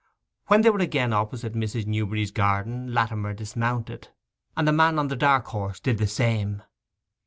When 0.47 0.63
they 0.63 0.71
were 0.71 0.79
again 0.79 1.13
opposite 1.13 1.53
Mrs. 1.53 1.85
Newberry's 1.85 2.31
garden, 2.31 2.91
Latimer 2.91 3.35
dismounted, 3.35 4.07
and 4.57 4.67
the 4.67 4.71
man 4.71 4.97
on 4.97 5.09
the 5.09 5.15
dark 5.15 5.45
horse 5.49 5.79
did 5.79 5.99
the 5.99 6.07
same. 6.07 6.63